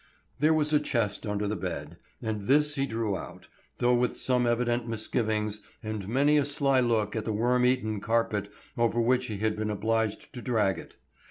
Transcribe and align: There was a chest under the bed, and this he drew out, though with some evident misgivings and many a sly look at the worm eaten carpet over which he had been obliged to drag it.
There 0.39 0.55
was 0.55 0.73
a 0.73 0.79
chest 0.79 1.27
under 1.27 1.45
the 1.45 1.55
bed, 1.55 1.97
and 2.23 2.45
this 2.47 2.73
he 2.73 2.87
drew 2.87 3.15
out, 3.15 3.49
though 3.77 3.93
with 3.93 4.17
some 4.17 4.47
evident 4.47 4.87
misgivings 4.87 5.61
and 5.83 6.07
many 6.07 6.37
a 6.37 6.43
sly 6.45 6.79
look 6.79 7.15
at 7.15 7.23
the 7.23 7.31
worm 7.33 7.67
eaten 7.67 7.99
carpet 7.99 8.51
over 8.79 8.99
which 8.99 9.27
he 9.27 9.37
had 9.37 9.55
been 9.55 9.69
obliged 9.69 10.33
to 10.33 10.41
drag 10.41 10.79
it. 10.79 10.95